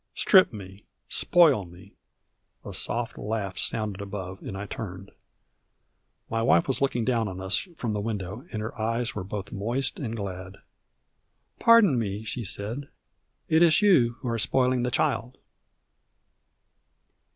Strip 0.15 0.51
me, 0.51 0.87
spoil 1.09 1.63
me" 1.63 1.93
A 2.65 2.73
soft 2.73 3.19
laugh 3.19 3.59
sounded 3.59 4.01
above, 4.01 4.41
and 4.41 4.57
I 4.57 4.65
turned. 4.65 5.11
My 6.27 6.41
wife 6.41 6.65
was 6.67 6.81
looking 6.81 7.05
down 7.05 7.27
on 7.27 7.39
us 7.39 7.67
from 7.77 7.93
the 7.93 8.01
window, 8.01 8.43
and 8.51 8.63
her 8.63 8.75
eyes 8.81 9.13
were 9.13 9.23
both 9.23 9.51
moist 9.51 9.99
and 9.99 10.15
glad. 10.15 10.57
"Pardon 11.59 11.99
me," 11.99 12.23
she 12.23 12.43
said, 12.43 12.89
"it 13.47 13.61
is 13.61 13.83
you 13.83 14.15
who 14.21 14.27
are 14.29 14.39
spoiling 14.39 14.81
the 14.81 14.89
child." 14.89 15.37